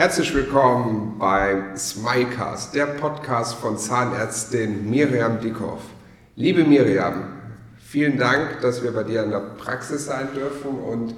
Herzlich 0.00 0.34
willkommen 0.34 1.18
beim 1.18 1.76
Smilecast, 1.76 2.74
der 2.74 2.86
Podcast 2.86 3.56
von 3.56 3.76
Zahnärztin 3.76 4.88
Miriam 4.88 5.40
Dickhoff. 5.40 5.82
Liebe 6.36 6.64
Miriam, 6.64 7.24
vielen 7.76 8.16
Dank, 8.16 8.62
dass 8.62 8.82
wir 8.82 8.92
bei 8.92 9.02
dir 9.02 9.22
in 9.22 9.30
der 9.30 9.40
Praxis 9.58 10.06
sein 10.06 10.28
dürfen 10.34 10.70
und 10.70 11.14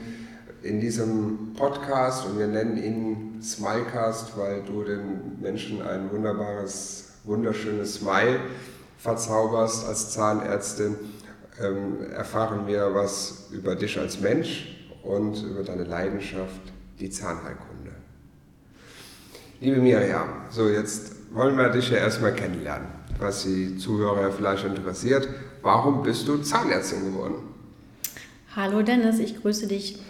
in 0.64 0.80
diesem 0.80 1.54
Podcast, 1.56 2.26
und 2.26 2.40
wir 2.40 2.48
nennen 2.48 2.76
ihn 2.76 3.40
Smilecast, 3.40 4.36
weil 4.36 4.62
du 4.64 4.82
den 4.82 5.40
Menschen 5.40 5.80
ein 5.80 6.10
wunderbares, 6.10 7.12
wunderschönes 7.22 7.94
Smile 7.94 8.40
verzauberst 8.98 9.86
als 9.86 10.10
Zahnärztin, 10.10 10.96
ähm, 11.62 12.10
erfahren 12.10 12.66
wir 12.66 12.92
was 12.92 13.46
über 13.52 13.76
dich 13.76 13.96
als 14.00 14.18
Mensch 14.18 14.76
und 15.04 15.40
über 15.40 15.62
deine 15.62 15.84
Leidenschaft, 15.84 16.72
die 16.98 17.10
Zahnheilkunde. 17.10 17.71
Liebe 19.62 19.76
Miriam, 19.76 20.28
so 20.50 20.68
jetzt 20.68 21.14
wollen 21.32 21.56
wir 21.56 21.68
dich 21.68 21.88
ja 21.88 21.98
erstmal 21.98 22.34
kennenlernen, 22.34 22.88
was 23.20 23.44
die 23.44 23.76
Zuhörer 23.76 24.32
vielleicht 24.32 24.64
interessiert. 24.64 25.28
Warum 25.62 26.02
bist 26.02 26.26
du 26.26 26.38
Zahnärztin 26.38 27.04
geworden? 27.04 27.36
Hallo 28.56 28.82
Dennis, 28.82 29.20
ich 29.20 29.40
grüße 29.40 29.68
dich. 29.68 30.00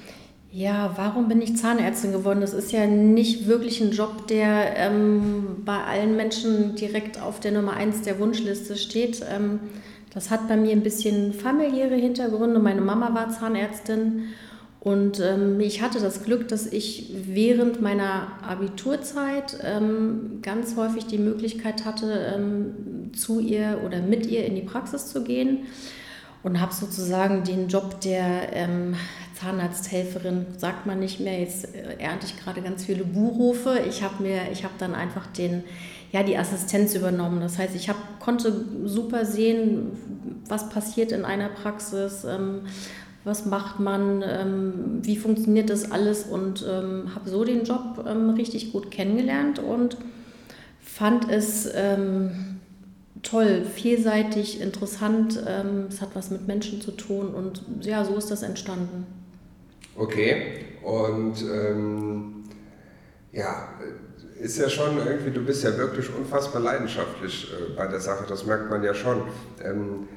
Ja, 0.50 0.94
warum 0.96 1.28
bin 1.28 1.42
ich 1.42 1.58
Zahnärztin 1.58 2.12
geworden? 2.12 2.40
Das 2.40 2.54
ist 2.54 2.72
ja 2.72 2.86
nicht 2.86 3.46
wirklich 3.46 3.82
ein 3.82 3.90
Job, 3.90 4.26
der 4.26 4.74
ähm, 4.74 5.56
bei 5.66 5.84
allen 5.84 6.16
Menschen 6.16 6.74
direkt 6.74 7.20
auf 7.20 7.38
der 7.38 7.52
Nummer 7.52 7.74
1 7.74 8.00
der 8.00 8.18
Wunschliste 8.18 8.76
steht. 8.76 9.22
Ähm, 9.30 9.60
das 10.14 10.30
hat 10.30 10.48
bei 10.48 10.56
mir 10.56 10.72
ein 10.72 10.82
bisschen 10.82 11.34
familiäre 11.34 11.96
Hintergründe. 11.96 12.58
Meine 12.58 12.80
Mama 12.80 13.12
war 13.12 13.28
Zahnärztin 13.28 14.28
und 14.82 15.20
ähm, 15.20 15.60
ich 15.60 15.80
hatte 15.80 16.00
das 16.00 16.24
Glück, 16.24 16.48
dass 16.48 16.66
ich 16.66 17.14
während 17.24 17.80
meiner 17.80 18.32
Abiturzeit 18.42 19.56
ähm, 19.62 20.40
ganz 20.42 20.74
häufig 20.74 21.06
die 21.06 21.18
Möglichkeit 21.18 21.84
hatte, 21.84 22.34
ähm, 22.34 23.12
zu 23.14 23.38
ihr 23.38 23.80
oder 23.86 24.00
mit 24.00 24.26
ihr 24.26 24.44
in 24.44 24.56
die 24.56 24.62
Praxis 24.62 25.06
zu 25.06 25.22
gehen 25.22 25.66
und 26.42 26.60
habe 26.60 26.74
sozusagen 26.74 27.44
den 27.44 27.68
Job 27.68 28.00
der 28.00 28.52
ähm, 28.54 28.96
Zahnarzthelferin, 29.38 30.46
sagt 30.58 30.84
man 30.84 30.98
nicht 30.98 31.20
mehr, 31.20 31.38
jetzt 31.38 31.68
ernte 32.00 32.26
ich 32.26 32.36
gerade 32.42 32.60
ganz 32.60 32.84
viele 32.84 33.04
Buhrufe. 33.04 33.78
Ich 33.88 34.02
habe 34.02 34.20
mir, 34.20 34.50
ich 34.50 34.64
habe 34.64 34.74
dann 34.78 34.96
einfach 34.96 35.28
den, 35.28 35.62
ja, 36.10 36.24
die 36.24 36.36
Assistenz 36.36 36.96
übernommen. 36.96 37.40
Das 37.40 37.56
heißt, 37.56 37.76
ich 37.76 37.88
hab, 37.88 38.18
konnte 38.18 38.64
super 38.84 39.26
sehen, 39.26 39.92
was 40.48 40.68
passiert 40.70 41.12
in 41.12 41.24
einer 41.24 41.50
Praxis 41.50 42.24
ähm, 42.24 42.62
was 43.24 43.46
macht 43.46 43.80
man, 43.80 44.22
ähm, 44.26 44.98
wie 45.02 45.16
funktioniert 45.16 45.70
das 45.70 45.90
alles 45.90 46.24
und 46.24 46.64
ähm, 46.68 47.14
habe 47.14 47.28
so 47.28 47.44
den 47.44 47.64
Job 47.64 48.04
ähm, 48.06 48.30
richtig 48.30 48.72
gut 48.72 48.90
kennengelernt 48.90 49.58
und 49.58 49.96
fand 50.80 51.30
es 51.30 51.68
ähm, 51.74 52.60
toll, 53.22 53.64
vielseitig, 53.64 54.60
interessant. 54.60 55.42
Ähm, 55.46 55.86
es 55.88 56.00
hat 56.00 56.10
was 56.14 56.30
mit 56.30 56.46
Menschen 56.46 56.80
zu 56.80 56.90
tun 56.90 57.28
und 57.28 57.62
ja, 57.80 58.04
so 58.04 58.16
ist 58.16 58.30
das 58.30 58.42
entstanden. 58.42 59.06
Okay, 59.96 60.64
und 60.82 61.34
ja, 63.32 63.68
ist 64.42 64.58
ja 64.58 64.68
schon 64.68 64.98
irgendwie, 64.98 65.30
du 65.30 65.44
bist 65.44 65.64
ja 65.64 65.76
wirklich 65.78 66.14
unfassbar 66.14 66.60
leidenschaftlich 66.60 67.50
äh, 67.52 67.74
bei 67.76 67.86
der 67.86 68.00
Sache, 68.00 68.24
das 68.28 68.44
merkt 68.44 68.70
man 68.70 68.82
ja 68.82 68.92
schon. 68.92 69.22
Ähm, 69.62 70.08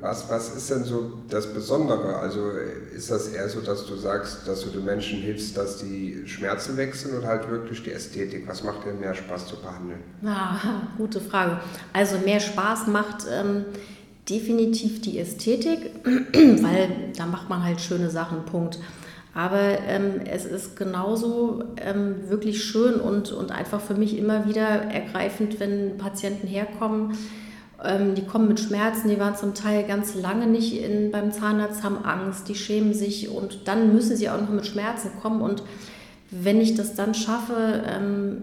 was, 0.00 0.30
was 0.30 0.56
ist 0.56 0.70
denn 0.70 0.84
so 0.84 1.12
das 1.28 1.52
Besondere? 1.52 2.16
Also 2.16 2.50
ist 2.94 3.10
das 3.10 3.28
eher 3.28 3.48
so, 3.48 3.60
dass 3.60 3.86
du 3.86 3.96
sagst, 3.96 4.46
dass 4.46 4.62
du 4.62 4.70
den 4.70 4.84
Menschen 4.84 5.20
hilfst, 5.20 5.56
dass 5.56 5.78
die 5.78 6.22
Schmerzen 6.26 6.76
wechseln 6.76 7.18
oder 7.18 7.28
halt 7.28 7.50
wirklich 7.50 7.82
die 7.82 7.92
Ästhetik? 7.92 8.46
Was 8.48 8.62
macht 8.62 8.84
dir 8.84 8.92
mehr 8.92 9.14
Spaß 9.14 9.46
zu 9.46 9.56
behandeln? 9.56 10.00
Ah, 10.24 10.56
gute 10.96 11.20
Frage. 11.20 11.60
Also 11.92 12.18
mehr 12.18 12.40
Spaß 12.40 12.86
macht 12.88 13.26
ähm, 13.30 13.64
definitiv 14.28 15.00
die 15.00 15.18
Ästhetik, 15.18 15.90
weil 16.04 17.12
da 17.16 17.26
macht 17.26 17.48
man 17.48 17.64
halt 17.64 17.80
schöne 17.80 18.10
Sachen, 18.10 18.44
Punkt. 18.44 18.78
Aber 19.34 19.78
ähm, 19.86 20.20
es 20.28 20.44
ist 20.44 20.76
genauso 20.76 21.62
ähm, 21.76 22.28
wirklich 22.28 22.64
schön 22.64 22.94
und, 22.94 23.30
und 23.30 23.52
einfach 23.52 23.80
für 23.80 23.94
mich 23.94 24.18
immer 24.18 24.48
wieder 24.48 24.66
ergreifend, 24.66 25.60
wenn 25.60 25.96
Patienten 25.96 26.48
herkommen, 26.48 27.12
ähm, 27.12 27.18
die 27.80 28.24
kommen 28.26 28.48
mit 28.48 28.58
Schmerzen, 28.58 29.08
die 29.08 29.20
waren 29.20 29.36
zum 29.36 29.54
Teil 29.54 29.84
ganz 29.84 30.16
lange 30.16 30.48
nicht 30.48 30.82
in, 30.82 31.12
beim 31.12 31.30
Zahnarzt, 31.30 31.84
haben 31.84 32.04
Angst, 32.04 32.48
die 32.48 32.56
schämen 32.56 32.92
sich 32.92 33.28
und 33.28 33.68
dann 33.68 33.94
müssen 33.94 34.16
sie 34.16 34.28
auch 34.28 34.40
noch 34.40 34.50
mit 34.50 34.66
Schmerzen 34.66 35.12
kommen. 35.22 35.40
Und 35.40 35.62
wenn 36.30 36.60
ich 36.60 36.74
das 36.74 36.94
dann 36.94 37.14
schaffe, 37.14 37.84
ähm, 37.86 38.38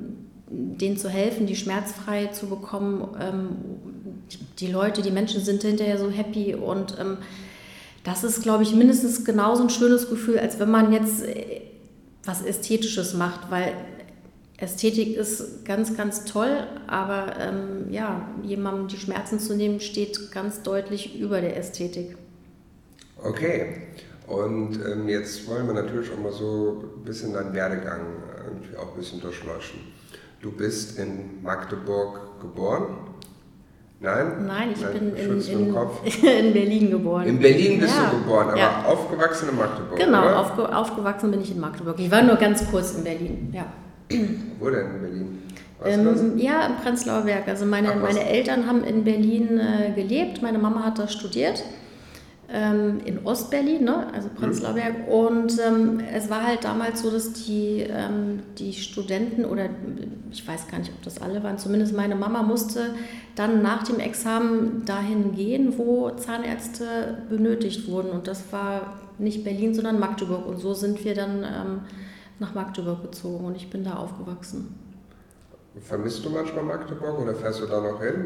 denen 0.50 0.95
zu 0.95 1.09
helfen, 1.09 1.47
die 1.47 1.57
schmerzfrei 1.57 2.28
zu 2.28 2.47
bekommen, 2.47 3.07
ähm, 3.19 3.50
die, 4.31 4.66
die, 4.66 4.72
Leute, 4.72 5.01
die 5.01 5.12
Menschen 5.12 5.41
sind 5.41 5.63
hinterher 5.63 5.97
so 5.97 6.09
happy 6.09 6.56
und 6.56 6.97
ähm, 7.00 7.18
das 8.06 8.24
ist, 8.24 8.41
glaube 8.41 8.63
ich, 8.63 8.74
mindestens 8.74 9.25
genauso 9.25 9.63
ein 9.63 9.69
schönes 9.69 10.09
Gefühl, 10.09 10.40
als 10.40 10.59
wenn 10.59 10.72
man 10.72 10.94
jetzt 10.94 11.24
äh, 11.24 11.62
was 12.24 12.41
Ästhetisches 12.41 13.13
macht, 13.16 13.51
weil 13.51 13.74
Ästhetik 14.57 15.17
ist 15.17 15.66
ganz, 15.66 15.97
ganz 15.97 16.23
toll, 16.23 16.66
aber 16.88 17.33
ähm, 17.39 17.91
ja, 17.91 18.29
jemandem 18.43 18.88
die 18.88 18.97
Schmerzen 18.97 19.39
zu 19.39 19.55
nehmen, 19.55 19.81
steht 19.81 20.31
ganz 20.31 20.61
deutlich 20.63 21.19
über 21.19 21.41
der 21.41 21.57
Ästhetik. 21.57 22.16
Okay, 23.21 23.81
und 24.27 24.79
ähm, 24.85 25.09
jetzt 25.09 25.47
wollen 25.47 25.67
wir 25.67 25.73
natürlich 25.73 26.09
auch 26.11 26.19
mal 26.19 26.31
so 26.31 26.83
ein 26.97 27.03
bisschen 27.03 27.33
deinen 27.33 27.53
Werdegang 27.53 28.01
irgendwie 28.45 28.77
auch 28.77 28.94
ein 28.94 28.97
bisschen 28.97 29.19
durchleuchten. 29.19 29.79
Du 30.41 30.51
bist 30.51 30.97
in 30.99 31.44
Magdeburg 31.44 32.39
geboren? 32.39 32.97
Nein? 33.99 34.45
Nein, 34.45 34.71
ich 34.73 34.81
Nein, 34.81 34.94
bin 34.94 35.15
in, 35.15 35.41
in, 35.41 35.75
in, 36.23 36.53
Berlin 36.53 36.91
geboren. 36.91 37.27
In 37.27 37.39
Berlin 37.39 37.79
bist 37.79 37.95
ja. 37.95 38.09
du 38.09 38.17
geboren, 38.19 38.49
aber 38.49 38.57
ja. 38.57 38.83
aufgewachsen 38.85 39.49
in 39.49 39.57
Magdeburg. 39.57 39.97
Genau, 39.97 40.29
aufge, 40.33 40.75
aufgewachsen 40.75 41.31
bin 41.31 41.41
ich 41.41 41.51
in 41.51 41.59
Magdeburg. 41.59 41.99
Ich 41.99 42.11
war 42.11 42.21
nur 42.21 42.35
ganz 42.35 42.69
kurz 42.69 42.94
in 42.95 43.03
Berlin, 43.03 43.49
ja. 43.53 43.65
Wo 44.59 44.69
denn 44.69 44.95
in 44.95 45.01
Berlin? 45.01 45.41
Ähm, 45.83 46.38
ja, 46.38 46.67
im 46.67 46.75
Prenzlauer 46.77 47.21
Berg. 47.21 47.47
Also 47.47 47.66
meine, 47.66 47.93
Ach, 47.93 48.01
meine 48.01 48.25
Eltern 48.25 48.66
haben 48.66 48.83
in 48.83 49.03
Berlin 49.03 49.59
äh, 49.59 49.91
gelebt. 49.93 50.41
Meine 50.41 50.57
Mama 50.57 50.83
hat 50.83 50.99
da 50.99 51.07
studiert. 51.07 51.63
Ähm, 52.47 53.01
in 53.05 53.25
Ostberlin, 53.25 53.83
ne? 53.83 54.05
also 54.13 54.29
Prenzlauer 54.29 54.71
mhm. 54.71 54.75
Berg. 54.75 55.07
Und 55.07 55.59
ähm, 55.59 55.99
es 56.13 56.29
war 56.29 56.45
halt 56.45 56.63
damals 56.63 57.01
so, 57.01 57.09
dass 57.09 57.33
die, 57.33 57.85
ähm, 57.89 58.44
die 58.57 58.73
Studenten 58.73 59.45
oder 59.45 59.67
ich 60.31 60.47
weiß 60.47 60.67
gar 60.67 60.77
nicht, 60.77 60.91
ob 60.91 61.01
das 61.01 61.21
alle 61.21 61.41
waren, 61.44 61.57
zumindest 61.57 61.95
meine 61.95 62.15
Mama 62.15 62.44
musste 62.44 62.94
dann 63.35 63.61
nach 63.61 63.83
dem 63.83 63.99
Examen 63.99 64.85
dahin 64.85 65.33
gehen, 65.33 65.77
wo 65.77 66.11
Zahnärzte 66.11 67.17
benötigt 67.29 67.88
wurden. 67.88 68.11
Und 68.11 68.27
das 68.27 68.44
war 68.51 68.94
nicht 69.17 69.44
Berlin, 69.44 69.73
sondern 69.73 69.99
Magdeburg. 69.99 70.45
Und 70.45 70.59
so 70.59 70.73
sind 70.73 71.03
wir 71.03 71.15
dann 71.15 71.44
ähm, 71.44 71.79
nach 72.40 72.53
Magdeburg 72.53 73.01
gezogen 73.01 73.46
und 73.46 73.56
ich 73.56 73.69
bin 73.69 73.84
da 73.84 73.96
aufgewachsen. 73.96 74.75
Vermisst 75.81 76.23
du 76.23 76.29
manchmal 76.29 76.63
Magdeburg 76.63 77.19
oder 77.19 77.35
fährst 77.35 77.62
du 77.62 77.66
da 77.66 77.81
noch 77.81 78.01
hin? 78.01 78.25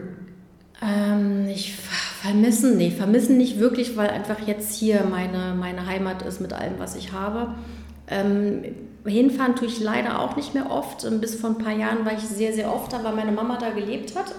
Ähm, 0.82 1.48
ich 1.48 1.76
vermissen, 1.76 2.78
nee, 2.78 2.92
vermissen 2.92 3.38
nicht 3.38 3.60
wirklich, 3.60 3.98
weil 3.98 4.10
einfach 4.10 4.40
jetzt 4.46 4.74
hier 4.74 5.04
meine, 5.10 5.56
meine 5.56 5.86
Heimat 5.86 6.22
ist 6.22 6.42
mit 6.42 6.54
allem, 6.54 6.78
was 6.78 6.96
ich 6.96 7.12
habe. 7.12 7.56
Ähm, 8.08 8.64
hinfahren 9.06 9.56
tue 9.56 9.68
ich 9.68 9.80
leider 9.80 10.20
auch 10.20 10.36
nicht 10.36 10.54
mehr 10.54 10.72
oft. 10.72 11.06
Bis 11.22 11.36
vor 11.36 11.52
ein 11.52 11.58
paar 11.58 11.74
Jahren 11.74 12.06
war 12.06 12.14
ich 12.14 12.22
sehr, 12.22 12.54
sehr 12.54 12.74
oft 12.74 12.94
da, 12.94 13.04
weil 13.04 13.16
meine 13.16 13.32
Mama 13.32 13.58
da 13.58 13.72
gelebt 13.72 14.16
hat. 14.16 14.34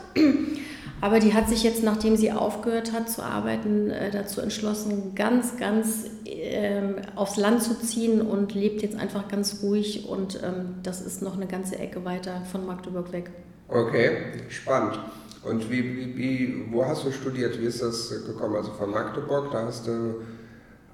Aber 1.00 1.18
die 1.18 1.32
hat 1.32 1.48
sich 1.48 1.62
jetzt, 1.62 1.82
nachdem 1.82 2.16
sie 2.16 2.30
aufgehört 2.30 2.92
hat 2.92 3.08
zu 3.08 3.22
arbeiten, 3.22 3.90
äh, 3.90 4.10
dazu 4.10 4.40
entschlossen, 4.40 5.14
ganz, 5.14 5.56
ganz 5.56 6.04
ähm, 6.26 6.96
aufs 7.16 7.36
Land 7.36 7.62
zu 7.62 7.78
ziehen 7.80 8.20
und 8.20 8.54
lebt 8.54 8.82
jetzt 8.82 8.98
einfach 8.98 9.28
ganz 9.28 9.60
ruhig. 9.62 10.08
Und 10.08 10.42
ähm, 10.42 10.76
das 10.82 11.00
ist 11.00 11.22
noch 11.22 11.36
eine 11.36 11.46
ganze 11.46 11.78
Ecke 11.78 12.04
weiter 12.04 12.42
von 12.50 12.66
Magdeburg 12.66 13.12
weg. 13.12 13.30
Okay, 13.68 14.16
spannend. 14.48 14.98
Und 15.42 15.70
wie, 15.70 15.82
wie, 15.82 16.16
wie, 16.16 16.64
wo 16.70 16.84
hast 16.84 17.04
du 17.04 17.12
studiert? 17.12 17.58
Wie 17.58 17.64
ist 17.64 17.82
das 17.82 18.10
gekommen? 18.26 18.56
Also 18.56 18.72
von 18.72 18.90
Magdeburg, 18.90 19.50
da 19.52 19.62
hast 19.64 19.86
du 19.86 20.16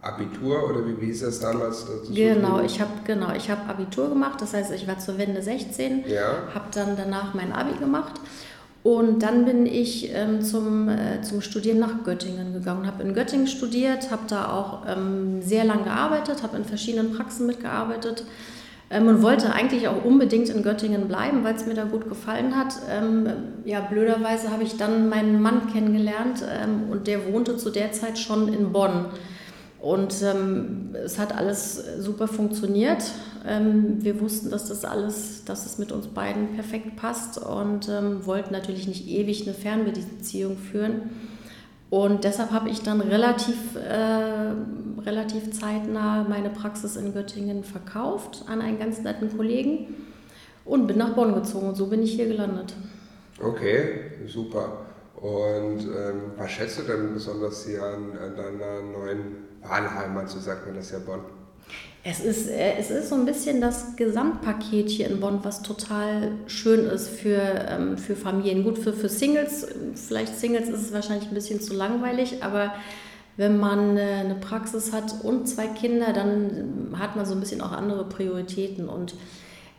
Abitur 0.02 0.70
oder 0.70 0.87
wie, 0.87 1.00
wie 1.00 1.11
ist 1.11 1.23
das 1.23 1.41
damals? 1.41 1.85
Genau, 2.14 2.61
ich 2.61 2.81
habe 2.81 2.93
genau, 3.05 3.29
hab 3.29 3.69
Abitur 3.69 4.09
gemacht, 4.09 4.41
das 4.41 4.55
heißt, 4.55 4.70
ich 4.73 4.87
war 4.87 5.00
zur 5.00 5.19
Wende 5.19 5.43
16, 5.43 6.05
ja. 6.06 6.44
habe 6.55 6.67
dann 6.73 6.97
danach 6.97 7.35
mein 7.35 7.52
Abi 7.52 7.76
gemacht 7.79 8.20
und 8.87 9.21
dann 9.21 9.44
bin 9.44 9.67
ich 9.67 10.15
ähm, 10.15 10.43
zum, 10.43 10.88
äh, 10.88 11.21
zum 11.21 11.41
Studieren 11.41 11.81
nach 11.81 12.05
Göttingen 12.05 12.53
gegangen, 12.53 12.87
habe 12.87 13.03
in 13.03 13.15
Göttingen 13.15 13.49
studiert, 13.49 14.12
habe 14.12 14.23
da 14.29 14.53
auch 14.53 14.83
ähm, 14.87 15.43
sehr 15.43 15.65
lange 15.65 15.83
gearbeitet, 15.83 16.44
habe 16.44 16.56
in 16.56 16.65
verschiedenen 16.65 17.11
Praxen 17.11 17.49
mitgearbeitet 17.49 18.23
ähm, 18.88 19.09
und 19.09 19.23
wollte 19.23 19.53
eigentlich 19.53 19.88
auch 19.88 20.05
unbedingt 20.05 20.50
in 20.50 20.62
Göttingen 20.62 21.09
bleiben, 21.09 21.43
weil 21.43 21.56
es 21.56 21.67
mir 21.67 21.75
da 21.75 21.83
gut 21.83 22.09
gefallen 22.09 22.55
hat. 22.55 22.75
Ähm, 22.88 23.29
ja, 23.65 23.81
blöderweise 23.81 24.53
habe 24.53 24.62
ich 24.62 24.77
dann 24.77 25.09
meinen 25.09 25.43
Mann 25.43 25.73
kennengelernt 25.73 26.44
ähm, 26.49 26.88
und 26.88 27.09
der 27.09 27.27
wohnte 27.27 27.56
zu 27.56 27.71
der 27.71 27.91
Zeit 27.91 28.21
schon 28.21 28.47
in 28.55 28.71
Bonn. 28.71 29.06
Und 29.81 30.23
ähm, 30.23 30.94
es 31.05 31.19
hat 31.19 31.37
alles 31.37 31.82
super 31.99 32.28
funktioniert. 32.28 33.05
Ähm, 33.46 34.02
wir 34.02 34.20
wussten, 34.20 34.50
dass 34.50 34.69
das 34.69 34.84
alles, 34.84 35.44
dass 35.44 35.67
es 35.67 35.78
mit 35.78 35.93
uns 35.93 36.08
beiden 36.08 36.55
perfekt 36.55 36.96
passt 36.96 37.38
und 37.38 37.88
ähm, 37.88 38.26
wollten 38.26 38.52
natürlich 38.52 38.88
nicht 38.88 39.06
ewig 39.06 39.43
eine 39.43 39.55
Fernbeziehung 39.55 40.56
führen. 40.56 41.11
Und 41.88 42.25
deshalb 42.25 42.50
habe 42.50 42.69
ich 42.69 42.82
dann 42.82 43.00
relativ, 43.00 43.76
äh, 43.76 44.52
relativ 45.05 45.52
zeitnah 45.52 46.26
meine 46.28 46.50
Praxis 46.50 46.96
in 46.96 47.12
Göttingen 47.12 47.62
verkauft 47.62 48.44
an 48.49 48.61
einen 48.61 48.78
ganz 48.78 49.02
netten 49.02 49.37
Kollegen 49.37 49.94
und 50.64 50.88
bin 50.88 50.99
nach 50.99 51.14
Bonn 51.14 51.34
gezogen 51.34 51.69
und 51.69 51.76
so 51.76 51.87
bin 51.87 52.02
ich 52.02 52.14
hier 52.14 52.26
gelandet. 52.26 52.75
Okay, 53.40 54.00
super. 54.26 54.86
Und 55.26 55.81
ähm, 55.81 56.32
was 56.37 56.52
schätzt 56.52 56.78
du 56.78 56.82
denn 56.82 57.12
besonders 57.12 57.67
hier 57.67 57.82
an, 57.82 58.17
an 58.17 58.37
deiner 58.37 58.81
neuen 58.81 59.38
Wahlheimat, 59.61 60.31
so 60.31 60.38
sagt 60.38 60.67
man 60.67 60.76
das 60.76 60.93
ja 60.93 61.00
Bonn? 61.00 61.19
Es 62.05 62.20
ist, 62.20 62.49
äh, 62.49 62.75
es 62.78 62.93
ist 62.93 63.08
so 63.08 63.17
ein 63.17 63.25
bisschen 63.25 63.61
das 63.61 63.96
Gesamtpaket 63.96 64.88
hier 64.88 65.11
in 65.11 65.19
Bonn, 65.19 65.40
was 65.43 65.62
total 65.62 66.31
schön 66.46 66.84
ist 66.84 67.08
für, 67.08 67.40
ähm, 67.69 67.99
für 67.99 68.14
Familien. 68.14 68.62
Gut, 68.62 68.78
für, 68.78 68.93
für 68.93 69.08
Singles, 69.08 69.67
vielleicht 69.96 70.38
Singles 70.38 70.69
ist 70.69 70.82
es 70.82 70.93
wahrscheinlich 70.93 71.26
ein 71.26 71.34
bisschen 71.34 71.61
zu 71.61 71.75
langweilig, 71.75 72.44
aber 72.44 72.73
wenn 73.37 73.58
man 73.58 73.96
äh, 73.96 74.23
eine 74.25 74.37
Praxis 74.37 74.93
hat 74.93 75.25
und 75.25 75.49
zwei 75.49 75.67
Kinder, 75.67 76.12
dann 76.12 76.94
hat 76.96 77.17
man 77.17 77.26
so 77.26 77.34
ein 77.34 77.40
bisschen 77.40 77.62
auch 77.62 77.73
andere 77.73 78.08
Prioritäten 78.08 78.88
und 78.88 79.17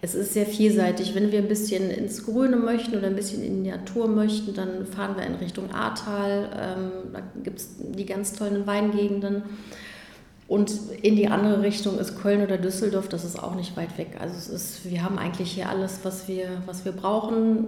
es 0.01 0.13
ist 0.13 0.33
sehr 0.33 0.45
vielseitig. 0.45 1.15
Wenn 1.15 1.31
wir 1.31 1.39
ein 1.39 1.47
bisschen 1.47 1.89
ins 1.89 2.25
Grüne 2.25 2.55
möchten 2.55 2.95
oder 2.95 3.07
ein 3.07 3.15
bisschen 3.15 3.44
in 3.44 3.63
die 3.63 3.71
Natur 3.71 4.07
möchten, 4.07 4.53
dann 4.53 4.85
fahren 4.85 5.15
wir 5.17 5.25
in 5.25 5.35
Richtung 5.35 5.71
Ahrtal. 5.71 6.49
Ähm, 6.55 6.91
da 7.13 7.21
gibt 7.44 7.59
es 7.59 7.69
die 7.79 8.05
ganz 8.05 8.33
tollen 8.33 8.67
Weingegenden. 8.67 9.44
Und 10.47 10.71
in 11.01 11.15
die 11.15 11.27
andere 11.27 11.61
Richtung 11.61 11.99
ist 11.99 12.21
Köln 12.21 12.41
oder 12.41 12.57
Düsseldorf, 12.57 13.09
das 13.09 13.25
ist 13.25 13.41
auch 13.41 13.55
nicht 13.55 13.75
weit 13.75 13.97
weg. 13.97 14.17
Also 14.19 14.35
es 14.38 14.47
ist, 14.47 14.89
wir 14.89 15.03
haben 15.03 15.17
eigentlich 15.17 15.51
hier 15.51 15.67
alles, 15.67 15.99
was 16.03 16.27
wir, 16.27 16.61
was 16.65 16.85
wir 16.85 16.94
brauchen. 16.94 17.67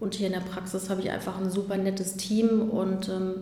Und 0.00 0.14
hier 0.14 0.28
in 0.28 0.32
der 0.32 0.40
Praxis 0.40 0.88
habe 0.88 1.02
ich 1.02 1.10
einfach 1.10 1.38
ein 1.38 1.50
super 1.50 1.76
nettes 1.76 2.16
Team 2.16 2.70
und 2.70 3.08
ähm, 3.08 3.34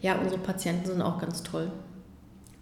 ja, 0.00 0.16
unsere 0.18 0.40
Patienten 0.40 0.86
sind 0.86 1.02
auch 1.02 1.20
ganz 1.20 1.42
toll. 1.42 1.70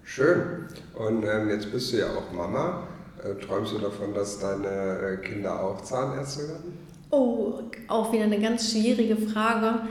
Schön. 0.04 0.66
Und 0.94 1.24
ähm, 1.24 1.48
jetzt 1.48 1.72
bist 1.72 1.92
du 1.92 1.98
ja 1.98 2.06
auch 2.06 2.32
Mama. 2.32 2.86
Äh, 3.24 3.34
träumst 3.44 3.72
du 3.72 3.78
davon, 3.78 4.14
dass 4.14 4.40
deine 4.40 4.68
äh, 4.68 5.16
Kinder 5.18 5.62
auch 5.62 5.80
Zahnärzte 5.82 6.48
werden? 6.48 6.78
Oh, 7.10 7.60
auch 7.88 8.12
wieder 8.12 8.24
eine 8.24 8.40
ganz 8.40 8.72
schwierige 8.72 9.16
Frage. 9.16 9.82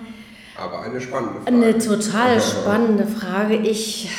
Aber 0.57 0.81
eine 0.81 0.99
spannende 0.99 1.41
Frage. 1.41 1.55
Eine 1.55 1.77
total 1.77 2.41
spannende 2.41 3.07
Frage. 3.07 3.55
Ich, 3.55 4.09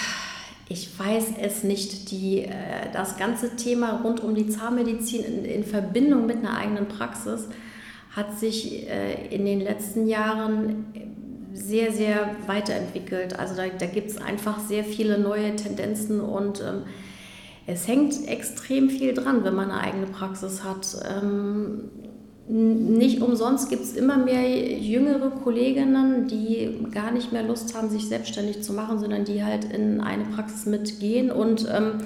ich 0.69 0.99
weiß 0.99 1.33
es 1.43 1.63
nicht. 1.63 2.11
Die, 2.11 2.45
äh, 2.45 2.51
das 2.93 3.19
ganze 3.19 3.57
Thema 3.57 4.01
rund 4.03 4.21
um 4.21 4.35
die 4.35 4.49
Zahnmedizin 4.49 5.25
in, 5.25 5.45
in 5.45 5.65
Verbindung 5.65 6.27
mit 6.27 6.39
einer 6.39 6.57
eigenen 6.57 6.89
Praxis 6.89 7.49
hat 8.15 8.39
sich 8.39 8.87
in 9.31 9.47
den 9.47 9.63
letzten 9.63 10.07
Jahren 10.07 10.85
sehr, 11.55 11.93
sehr 11.93 12.37
weiterentwickelt. 12.47 13.39
Also 13.39 13.55
da, 13.57 13.63
da 13.67 13.87
gibt 13.87 14.11
es 14.11 14.19
einfach 14.19 14.61
sehr 14.61 14.85
viele 14.85 15.19
neue 15.19 15.57
Tendenzen 15.57 16.21
und 16.21 16.61
ähm, 16.61 16.83
es 17.67 17.87
hängt 17.87 18.27
extrem 18.27 18.91
viel 18.91 19.15
dran, 19.15 19.45
wenn 19.45 19.55
man 19.55 19.71
eine 19.71 19.81
eigene 19.81 20.07
Praxis 20.07 20.65
hat. 20.65 20.97
Ähm, 21.09 21.91
nicht 22.49 23.23
umsonst 23.23 23.71
gibt 23.71 23.83
es 23.83 23.95
immer 23.95 24.17
mehr 24.17 24.79
jüngere 24.79 25.31
Kolleginnen, 25.31 26.27
die 26.27 26.87
gar 26.93 27.13
nicht 27.13 27.33
mehr 27.33 27.45
Lust 27.45 27.75
haben, 27.77 27.89
sich 27.89 28.09
selbstständig 28.09 28.63
zu 28.63 28.73
machen, 28.73 28.99
sondern 28.99 29.25
die 29.25 29.45
halt 29.45 29.65
in 29.65 30.01
eine 30.01 30.25
Praxis 30.25 30.67
mitgehen 30.67 31.31
und 31.31 31.67
ähm, 31.73 31.99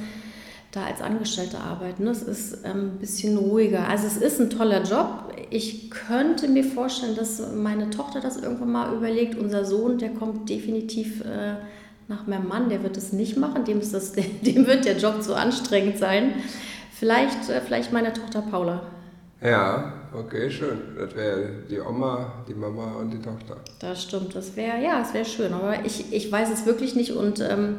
da 0.72 0.84
als 0.84 1.00
Angestellte 1.00 1.58
arbeiten. 1.58 2.06
Es 2.06 2.22
ist 2.22 2.58
ähm, 2.64 2.92
ein 2.94 2.98
bisschen 2.98 3.38
ruhiger. 3.38 3.88
Also 3.88 4.06
es 4.06 4.18
ist 4.18 4.38
ein 4.38 4.50
toller 4.50 4.82
Job. 4.82 5.32
Ich 5.48 5.90
könnte 5.90 6.48
mir 6.48 6.64
vorstellen, 6.64 7.16
dass 7.16 7.42
meine 7.54 7.88
Tochter 7.88 8.20
das 8.20 8.36
irgendwann 8.36 8.72
mal 8.72 8.94
überlegt. 8.94 9.36
Unser 9.36 9.64
Sohn, 9.64 9.96
der 9.96 10.10
kommt 10.10 10.50
definitiv 10.50 11.22
äh, 11.22 11.54
nach 12.08 12.26
meinem 12.26 12.48
Mann, 12.48 12.68
der 12.68 12.82
wird 12.82 12.96
es 12.96 13.12
nicht 13.12 13.36
machen, 13.36 13.64
dem, 13.64 13.80
ist 13.80 13.94
das, 13.94 14.12
dem 14.42 14.66
wird 14.66 14.84
der 14.84 14.96
Job 14.96 15.22
zu 15.22 15.34
anstrengend 15.34 15.98
sein. 15.98 16.34
Vielleicht, 16.92 17.48
äh, 17.50 17.60
vielleicht 17.60 17.92
meine 17.92 18.12
Tochter 18.12 18.42
Paula. 18.42 18.82
Ja, 19.42 19.92
okay, 20.14 20.50
schön. 20.50 20.78
Das 20.98 21.14
wäre 21.14 21.48
die 21.68 21.78
Oma, 21.78 22.44
die 22.48 22.54
Mama 22.54 22.94
und 23.00 23.10
die 23.10 23.20
Tochter. 23.20 23.56
Das 23.80 24.02
stimmt, 24.02 24.34
das 24.34 24.56
wäre, 24.56 24.82
ja, 24.82 25.02
es 25.02 25.12
wäre 25.12 25.26
schön. 25.26 25.52
Aber 25.52 25.84
ich, 25.84 26.12
ich 26.12 26.32
weiß 26.32 26.50
es 26.50 26.64
wirklich 26.64 26.94
nicht 26.94 27.12
und 27.12 27.40
ähm, 27.40 27.78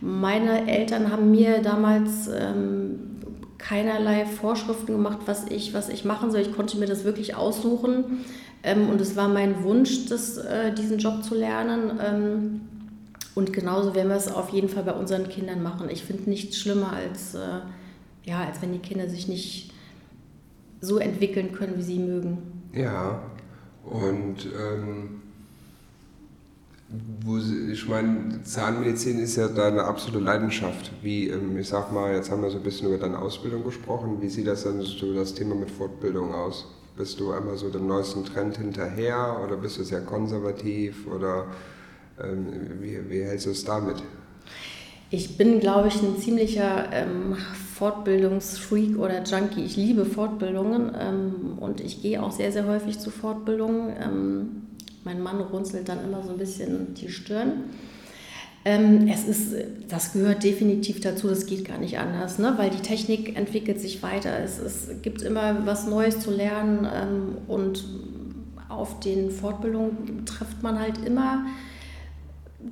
meine 0.00 0.70
Eltern 0.70 1.10
haben 1.10 1.30
mir 1.30 1.62
damals 1.62 2.28
ähm, 2.28 3.20
keinerlei 3.58 4.26
Vorschriften 4.26 4.92
gemacht, 4.92 5.20
was 5.26 5.46
ich, 5.48 5.74
was 5.74 5.88
ich 5.88 6.04
machen 6.04 6.30
soll. 6.30 6.42
Ich 6.42 6.54
konnte 6.54 6.78
mir 6.78 6.86
das 6.86 7.04
wirklich 7.04 7.34
aussuchen 7.34 8.24
ähm, 8.62 8.88
und 8.88 9.00
es 9.00 9.16
war 9.16 9.28
mein 9.28 9.64
Wunsch, 9.64 10.06
das, 10.06 10.36
äh, 10.36 10.72
diesen 10.72 10.98
Job 10.98 11.24
zu 11.24 11.34
lernen. 11.34 12.70
Und 13.34 13.52
genauso 13.52 13.94
werden 13.94 14.08
wir 14.08 14.16
es 14.16 14.28
auf 14.28 14.50
jeden 14.50 14.68
Fall 14.68 14.84
bei 14.84 14.92
unseren 14.92 15.28
Kindern 15.28 15.62
machen. 15.62 15.88
Ich 15.90 16.04
finde 16.04 16.30
nichts 16.30 16.58
schlimmer, 16.58 16.92
als, 16.92 17.34
äh, 17.34 17.60
ja, 18.24 18.44
als 18.44 18.62
wenn 18.62 18.72
die 18.72 18.78
Kinder 18.78 19.08
sich 19.08 19.26
nicht 19.26 19.72
so 20.80 20.98
entwickeln 20.98 21.52
können, 21.52 21.76
wie 21.76 21.82
sie 21.82 21.98
mögen. 21.98 22.38
Ja, 22.72 23.22
und 23.84 24.46
ähm, 24.46 25.22
wo, 27.24 27.38
ich 27.38 27.88
meine, 27.88 28.42
Zahnmedizin 28.42 29.18
ist 29.18 29.36
ja 29.36 29.48
deine 29.48 29.84
absolute 29.84 30.20
Leidenschaft. 30.20 30.92
Wie, 31.02 31.28
ähm, 31.28 31.56
ich 31.58 31.68
sag 31.68 31.92
mal, 31.92 32.14
jetzt 32.14 32.30
haben 32.30 32.42
wir 32.42 32.50
so 32.50 32.58
ein 32.58 32.62
bisschen 32.62 32.88
über 32.88 32.98
deine 32.98 33.18
Ausbildung 33.18 33.64
gesprochen. 33.64 34.18
Wie 34.20 34.28
sieht 34.28 34.46
das 34.46 34.64
dann 34.64 34.80
so 34.80 35.14
das 35.14 35.34
Thema 35.34 35.54
mit 35.54 35.70
Fortbildung 35.70 36.32
aus? 36.32 36.66
Bist 36.96 37.18
du 37.18 37.32
einmal 37.32 37.56
so 37.56 37.70
dem 37.70 37.88
neuesten 37.88 38.24
Trend 38.24 38.58
hinterher 38.58 39.40
oder 39.44 39.56
bist 39.56 39.78
du 39.78 39.84
sehr 39.84 40.02
konservativ 40.02 41.08
oder 41.08 41.46
wie, 42.18 42.98
wie 43.08 43.22
hältst 43.22 43.46
du 43.46 43.50
es 43.50 43.64
damit? 43.64 44.02
Ich 45.10 45.36
bin, 45.36 45.60
glaube 45.60 45.88
ich, 45.88 46.02
ein 46.02 46.18
ziemlicher 46.18 46.92
ähm, 46.92 47.36
Fortbildungsfreak 47.74 48.98
oder 48.98 49.22
Junkie. 49.22 49.64
Ich 49.64 49.76
liebe 49.76 50.04
Fortbildungen 50.04 50.92
ähm, 50.98 51.58
und 51.60 51.80
ich 51.80 52.02
gehe 52.02 52.22
auch 52.22 52.32
sehr, 52.32 52.52
sehr 52.52 52.66
häufig 52.66 52.98
zu 52.98 53.10
Fortbildungen. 53.10 53.94
Ähm, 54.00 54.48
mein 55.04 55.22
Mann 55.22 55.40
runzelt 55.40 55.88
dann 55.88 56.02
immer 56.02 56.22
so 56.22 56.30
ein 56.30 56.38
bisschen 56.38 56.94
die 56.94 57.10
Stirn. 57.10 57.64
Ähm, 58.64 59.08
es 59.08 59.26
ist, 59.26 59.54
das 59.88 60.14
gehört 60.14 60.42
definitiv 60.42 61.00
dazu, 61.00 61.28
das 61.28 61.44
geht 61.44 61.66
gar 61.66 61.78
nicht 61.78 61.98
anders, 61.98 62.38
ne? 62.38 62.54
weil 62.56 62.70
die 62.70 62.80
Technik 62.80 63.36
entwickelt 63.36 63.78
sich 63.78 64.02
weiter. 64.02 64.38
Es, 64.42 64.58
es 64.58 64.88
gibt 65.02 65.20
immer 65.20 65.66
was 65.66 65.86
Neues 65.86 66.20
zu 66.20 66.30
lernen 66.30 66.88
ähm, 66.90 67.36
und 67.46 67.84
auf 68.70 69.00
den 69.00 69.30
Fortbildungen 69.30 70.24
trifft 70.24 70.62
man 70.62 70.80
halt 70.80 71.04
immer 71.06 71.44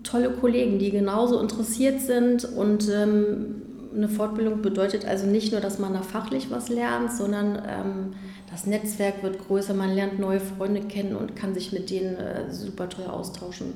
tolle 0.02 0.30
Kollegen, 0.30 0.78
die 0.78 0.90
genauso 0.90 1.40
interessiert 1.40 2.00
sind 2.00 2.44
und 2.44 2.88
ähm, 2.88 3.62
eine 3.94 4.08
Fortbildung 4.08 4.62
bedeutet 4.62 5.04
also 5.04 5.26
nicht 5.26 5.52
nur, 5.52 5.61
dass 5.61 5.78
man 5.78 5.92
da 5.92 6.02
fachlich 6.02 6.50
was 6.50 6.68
lernt, 6.68 7.12
sondern 7.12 7.62
ähm, 7.68 8.14
das 8.50 8.66
Netzwerk 8.66 9.22
wird 9.22 9.46
größer, 9.46 9.75
man 9.75 9.94
lernt 9.94 10.18
neue 10.18 10.40
Freunde 10.40 10.82
kennen 10.82 11.16
und 11.16 11.37
kann 11.37 11.54
sich 11.54 11.72
mit 11.72 11.90
denen 11.90 12.16
äh, 12.16 12.52
super 12.52 12.88
toll 12.88 13.06
austauschen. 13.06 13.75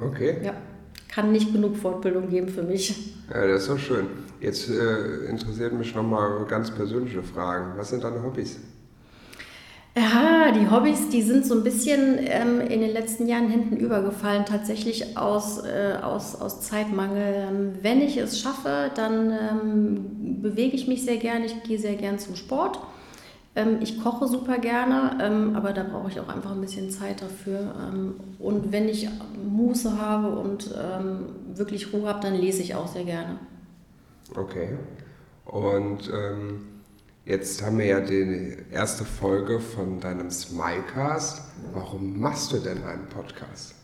Okay. 0.00 0.38
Ja, 0.42 0.54
kann 1.08 1.32
nicht 1.32 1.52
genug 1.52 1.76
Fortbildung 1.76 2.28
geben 2.28 2.48
für 2.48 2.62
mich. 2.62 3.14
Ja, 3.32 3.46
das 3.46 3.62
ist 3.62 3.70
doch 3.70 3.78
schön. 3.78 4.06
Jetzt 4.40 4.68
äh, 4.70 5.26
interessiert 5.26 5.72
mich 5.72 5.94
nochmal 5.94 6.44
ganz 6.46 6.70
persönliche 6.70 7.22
Fragen. 7.22 7.76
Was 7.76 7.90
sind 7.90 8.02
deine 8.02 8.22
Hobbys? 8.22 8.58
Ja, 9.94 10.50
die 10.52 10.70
Hobbys, 10.70 11.10
die 11.10 11.20
sind 11.20 11.44
so 11.44 11.54
ein 11.54 11.62
bisschen 11.62 12.16
ähm, 12.20 12.62
in 12.62 12.80
den 12.80 12.92
letzten 12.92 13.28
Jahren 13.28 13.50
hinten 13.50 13.76
übergefallen, 13.76 14.46
tatsächlich 14.46 15.18
aus, 15.18 15.58
äh, 15.58 15.98
aus, 16.00 16.34
aus 16.34 16.62
Zeitmangel. 16.62 17.48
Ähm, 17.50 17.74
wenn 17.82 18.00
ich 18.00 18.16
es 18.16 18.40
schaffe, 18.40 18.90
dann 18.94 19.30
ähm, 19.30 20.40
bewege 20.40 20.74
ich 20.74 20.88
mich 20.88 21.04
sehr 21.04 21.18
gerne, 21.18 21.44
ich 21.44 21.62
gehe 21.64 21.78
sehr 21.78 21.96
gern 21.96 22.18
zum 22.18 22.36
Sport. 22.36 22.80
Ähm, 23.54 23.80
ich 23.82 24.02
koche 24.02 24.28
super 24.28 24.56
gerne, 24.56 25.18
ähm, 25.20 25.54
aber 25.54 25.74
da 25.74 25.82
brauche 25.82 26.08
ich 26.08 26.18
auch 26.20 26.28
einfach 26.28 26.52
ein 26.52 26.62
bisschen 26.62 26.88
Zeit 26.90 27.20
dafür. 27.20 27.74
Ähm, 27.86 28.14
und 28.38 28.72
wenn 28.72 28.88
ich 28.88 29.10
Muße 29.46 30.00
habe 30.00 30.30
und 30.30 30.74
wirklich 31.54 31.92
Ruhe 31.92 32.08
habe, 32.08 32.20
dann 32.20 32.34
lese 32.34 32.62
ich 32.62 32.74
auch 32.74 32.88
sehr 32.88 33.04
gerne. 33.04 33.38
Okay. 34.34 34.70
Und 35.44 36.10
Jetzt 37.24 37.64
haben 37.64 37.78
wir 37.78 37.86
ja 37.86 38.00
die 38.00 38.56
erste 38.72 39.04
Folge 39.04 39.60
von 39.60 40.00
deinem 40.00 40.28
Smilecast. 40.28 41.40
Warum 41.72 42.18
machst 42.18 42.50
du 42.52 42.58
denn 42.58 42.82
einen 42.82 43.06
Podcast? 43.06 43.76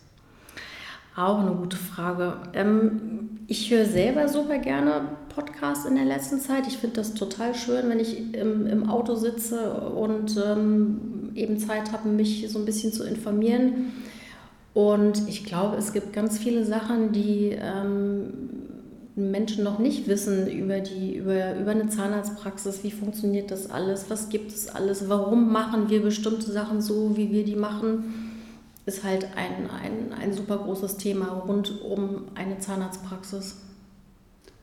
Auch 1.15 1.39
eine 1.39 1.53
gute 1.53 1.77
Frage. 1.77 2.39
Ähm, 2.53 3.39
ich 3.47 3.71
höre 3.71 3.85
selber 3.85 4.29
super 4.29 4.59
gerne 4.59 5.17
Podcasts 5.33 5.87
in 5.87 5.95
der 5.95 6.05
letzten 6.05 6.41
Zeit. 6.41 6.67
Ich 6.67 6.79
finde 6.79 6.97
das 6.97 7.15
total 7.15 7.55
schön, 7.55 7.89
wenn 7.89 8.01
ich 8.01 8.35
im, 8.35 8.67
im 8.67 8.91
Auto 8.91 9.15
sitze 9.15 9.73
und 9.73 10.37
ähm, 10.45 11.31
eben 11.37 11.59
Zeit 11.61 11.93
habe, 11.93 12.09
mich 12.09 12.45
so 12.51 12.59
ein 12.59 12.65
bisschen 12.65 12.93
zu 12.93 13.05
informieren. 13.05 13.93
Und 14.75 15.29
ich 15.29 15.45
glaube, 15.45 15.77
es 15.77 15.93
gibt 15.93 16.13
ganz 16.13 16.39
viele 16.39 16.65
Sachen, 16.65 17.13
die 17.13 17.57
ähm, 17.61 18.48
Menschen 19.19 19.65
noch 19.65 19.79
nicht 19.79 20.07
wissen 20.07 20.49
über, 20.49 20.81
die, 20.81 21.17
über, 21.17 21.57
über 21.57 21.73
eine 21.73 21.89
Zahnarztpraxis, 21.89 22.83
wie 22.85 22.91
funktioniert 22.91 23.51
das 23.51 23.71
alles, 23.71 24.09
was 24.09 24.29
gibt 24.29 24.53
es 24.53 24.69
alles, 24.69 25.09
warum 25.09 25.53
machen 25.53 25.91
wir 25.91 26.03
bestimmte 26.03 26.51
Sachen 26.51 26.81
so, 26.81 27.17
wie 27.17 27.31
wir 27.31 27.45
die 27.45 27.57
machen, 27.57 28.33
ist 28.87 29.05
halt 29.05 29.25
ein, 29.37 29.69
ein, 29.71 30.13
ein 30.19 30.33
super 30.33 30.59
großes 30.59 30.97
Thema 30.97 31.29
rund 31.47 31.83
um 31.83 32.27
eine 32.35 32.59
Zahnarztpraxis. 32.59 33.57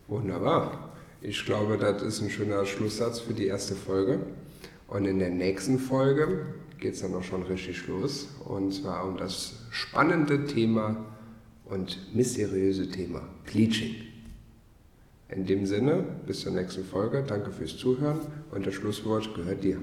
Wunderbar. 0.07 0.89
Ich 1.21 1.45
glaube, 1.45 1.77
das 1.77 2.01
ist 2.01 2.21
ein 2.21 2.29
schöner 2.29 2.65
Schlusssatz 2.65 3.19
für 3.19 3.33
die 3.33 3.47
erste 3.47 3.75
Folge. 3.75 4.19
Und 4.87 5.05
in 5.05 5.19
der 5.19 5.29
nächsten 5.29 5.79
Folge 5.79 6.45
geht 6.79 6.93
es 6.93 7.01
dann 7.01 7.13
auch 7.15 7.23
schon 7.23 7.43
richtig 7.43 7.87
los. 7.87 8.27
Und 8.45 8.73
zwar 8.73 9.05
um 9.05 9.17
das 9.17 9.53
spannende 9.71 10.45
Thema 10.45 10.97
und 11.65 12.15
mysteriöse 12.15 12.89
Thema 12.89 13.21
Bleaching. 13.45 13.95
In 15.29 15.45
dem 15.45 15.65
Sinne, 15.65 16.03
bis 16.25 16.41
zur 16.41 16.51
nächsten 16.51 16.83
Folge. 16.83 17.23
Danke 17.27 17.51
fürs 17.51 17.77
Zuhören 17.77 18.19
und 18.51 18.65
das 18.65 18.75
Schlusswort 18.75 19.33
gehört 19.35 19.63
dir. 19.63 19.79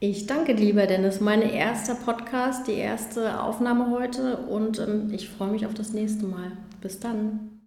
Ich 0.00 0.26
danke, 0.26 0.52
lieber 0.52 0.86
Dennis. 0.86 1.20
Mein 1.20 1.42
erster 1.42 1.94
Podcast, 1.94 2.68
die 2.68 2.74
erste 2.74 3.40
Aufnahme 3.40 3.90
heute 3.90 4.36
und 4.36 4.78
ähm, 4.78 5.12
ich 5.12 5.28
freue 5.28 5.50
mich 5.50 5.66
auf 5.66 5.74
das 5.74 5.92
nächste 5.92 6.24
Mal. 6.26 6.52
Bis 6.80 7.00
dann. 7.00 7.57